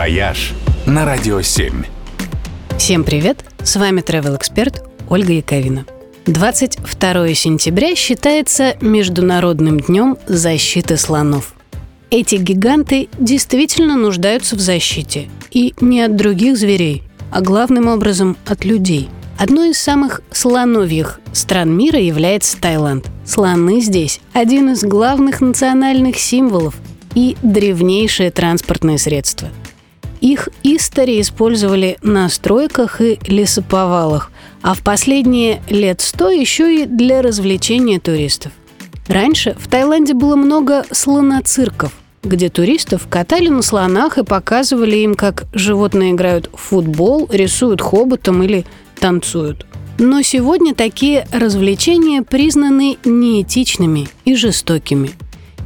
«Вояж» 0.00 0.54
на 0.86 1.04
Радио 1.04 1.42
7. 1.42 1.84
Всем 2.78 3.04
привет! 3.04 3.44
С 3.62 3.76
вами 3.76 4.00
travel 4.00 4.34
эксперт 4.34 4.82
Ольга 5.10 5.34
Яковина. 5.34 5.84
22 6.24 7.34
сентября 7.34 7.94
считается 7.94 8.78
Международным 8.80 9.78
днем 9.78 10.16
защиты 10.26 10.96
слонов. 10.96 11.52
Эти 12.08 12.36
гиганты 12.36 13.10
действительно 13.18 13.98
нуждаются 13.98 14.56
в 14.56 14.60
защите. 14.60 15.28
И 15.50 15.74
не 15.82 16.00
от 16.00 16.16
других 16.16 16.56
зверей, 16.56 17.02
а 17.30 17.42
главным 17.42 17.86
образом 17.86 18.38
от 18.46 18.64
людей. 18.64 19.10
Одной 19.36 19.72
из 19.72 19.78
самых 19.78 20.22
слоновьих 20.30 21.20
стран 21.34 21.76
мира 21.76 22.00
является 22.00 22.58
Таиланд. 22.58 23.04
Слоны 23.26 23.82
здесь– 23.82 24.18
один 24.32 24.70
из 24.70 24.82
главных 24.82 25.42
национальных 25.42 26.18
символов 26.18 26.76
и 27.14 27.36
древнейшее 27.42 28.30
транспортное 28.30 28.96
средство. 28.96 29.50
Их 30.20 30.48
истори 30.62 31.20
использовали 31.20 31.96
на 32.02 32.28
стройках 32.28 33.00
и 33.00 33.18
лесоповалах, 33.26 34.30
а 34.62 34.74
в 34.74 34.82
последние 34.82 35.62
лет 35.68 36.00
сто 36.00 36.30
еще 36.30 36.82
и 36.82 36.86
для 36.86 37.22
развлечения 37.22 37.98
туристов. 37.98 38.52
Раньше 39.08 39.56
в 39.58 39.66
Таиланде 39.68 40.14
было 40.14 40.36
много 40.36 40.84
слоноцирков, 40.92 41.92
где 42.22 42.50
туристов 42.50 43.08
катали 43.08 43.48
на 43.48 43.62
слонах 43.62 44.18
и 44.18 44.24
показывали 44.24 44.96
им, 44.98 45.14
как 45.14 45.46
животные 45.54 46.12
играют 46.12 46.50
в 46.52 46.58
футбол, 46.58 47.28
рисуют 47.32 47.80
хоботом 47.80 48.42
или 48.42 48.66
танцуют. 48.98 49.66
Но 49.98 50.22
сегодня 50.22 50.74
такие 50.74 51.26
развлечения 51.32 52.22
признаны 52.22 52.98
неэтичными 53.04 54.08
и 54.24 54.34
жестокими. 54.34 55.10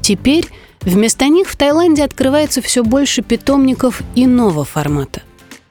Теперь 0.01 0.47
вместо 0.85 1.27
них 1.29 1.49
в 1.49 1.57
Таиланде 1.57 2.05
открывается 2.05 2.63
все 2.63 2.83
больше 2.83 3.23
питомников 3.23 4.03
иного 4.15 4.65
формата. 4.65 5.23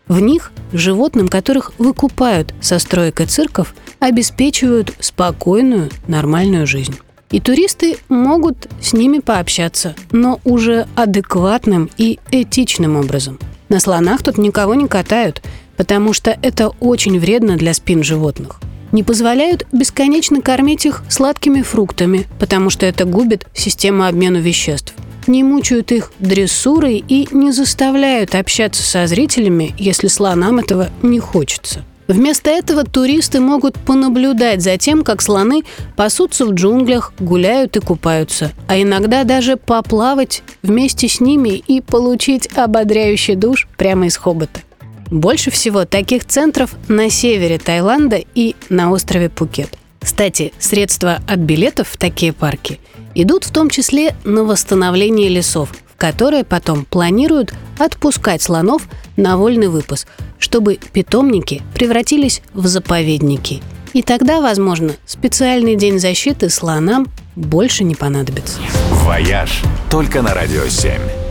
В 0.07 0.19
них 0.19 0.51
животным, 0.73 1.27
которых 1.27 1.71
выкупают 1.77 2.53
со 2.61 2.79
строек 2.79 3.21
и 3.21 3.25
цирков, 3.25 3.73
обеспечивают 3.99 4.93
спокойную, 4.99 5.89
нормальную 6.07 6.67
жизнь. 6.67 6.95
И 7.31 7.39
туристы 7.39 7.97
могут 8.09 8.67
с 8.81 8.93
ними 8.93 9.19
пообщаться, 9.19 9.95
но 10.11 10.39
уже 10.43 10.87
адекватным 10.95 11.89
и 11.97 12.19
этичным 12.31 12.95
образом. 12.95 13.39
На 13.69 13.79
слонах 13.79 14.21
тут 14.21 14.37
никого 14.37 14.75
не 14.75 14.87
катают, 14.87 15.41
потому 15.77 16.13
что 16.13 16.37
это 16.41 16.69
очень 16.79 17.19
вредно 17.19 17.57
для 17.57 17.73
спин 17.73 18.03
животных. 18.03 18.59
Не 18.93 19.01
позволяют 19.01 19.65
бесконечно 19.71 20.39
кормить 20.39 20.85
их 20.85 21.01
сладкими 21.09 21.63
фруктами, 21.63 22.27
потому 22.39 22.69
что 22.69 22.85
это 22.85 23.05
губит 23.05 23.47
систему 23.53 24.05
обмена 24.05 24.37
веществ. 24.37 24.93
Не 25.25 25.43
мучают 25.43 25.91
их 25.91 26.11
дрессурой 26.19 27.03
и 27.05 27.27
не 27.31 27.51
заставляют 27.51 28.35
общаться 28.35 28.83
со 28.83 29.07
зрителями, 29.07 29.73
если 29.79 30.07
слонам 30.07 30.59
этого 30.59 30.89
не 31.01 31.19
хочется. 31.19 31.83
Вместо 32.07 32.51
этого 32.51 32.83
туристы 32.83 33.39
могут 33.39 33.79
понаблюдать 33.79 34.61
за 34.61 34.77
тем, 34.77 35.03
как 35.03 35.23
слоны 35.23 35.63
пасутся 35.95 36.45
в 36.45 36.53
джунглях, 36.53 37.13
гуляют 37.17 37.77
и 37.77 37.79
купаются, 37.79 38.51
а 38.67 38.79
иногда 38.79 39.23
даже 39.23 39.57
поплавать 39.57 40.43
вместе 40.61 41.07
с 41.07 41.19
ними 41.19 41.63
и 41.65 41.81
получить 41.81 42.47
ободряющий 42.55 43.33
душ 43.35 43.67
прямо 43.75 44.05
из 44.05 44.17
хобота. 44.17 44.59
Больше 45.13 45.51
всего 45.51 45.85
таких 45.85 46.25
центров 46.25 46.71
на 46.87 47.11
севере 47.11 47.59
Таиланда 47.59 48.19
и 48.33 48.55
на 48.69 48.89
острове 48.89 49.29
Пукет. 49.29 49.77
Кстати, 49.99 50.51
средства 50.57 51.19
от 51.27 51.37
билетов 51.37 51.89
в 51.89 51.97
такие 51.97 52.33
парки 52.33 52.79
идут 53.13 53.43
в 53.43 53.51
том 53.51 53.69
числе 53.69 54.15
на 54.23 54.43
восстановление 54.43 55.29
лесов, 55.29 55.69
в 55.85 55.97
которые 55.97 56.43
потом 56.43 56.83
планируют 56.83 57.53
отпускать 57.77 58.41
слонов 58.41 58.87
на 59.15 59.37
вольный 59.37 59.67
выпуск, 59.67 60.07
чтобы 60.39 60.79
питомники 60.91 61.61
превратились 61.75 62.41
в 62.55 62.65
заповедники. 62.65 63.61
И 63.93 64.01
тогда, 64.01 64.41
возможно, 64.41 64.93
специальный 65.05 65.75
день 65.75 65.99
защиты 65.99 66.49
слонам 66.49 67.05
больше 67.35 67.83
не 67.83 67.93
понадобится. 67.93 68.57
«Вояж» 68.89 69.61
только 69.91 70.23
на 70.23 70.33
Радио 70.33 70.67
7. 70.67 71.22